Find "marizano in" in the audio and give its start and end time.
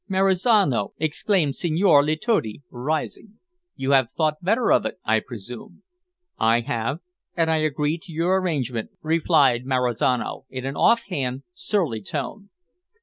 9.67-10.65